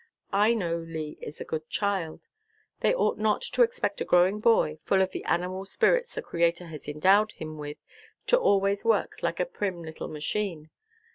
[0.33, 2.25] I know Lee is a good child.
[2.79, 6.65] They ought not to expect a growing boy, full of the animal spirits the Creator
[6.69, 7.77] has endowed him with,
[8.25, 10.71] to always work like a prim little machine.